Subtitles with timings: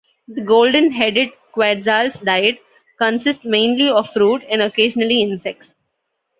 [0.27, 2.57] The golden-headed quetzal's diet
[2.97, 5.75] consists mainly of fruit, and occasionally insects.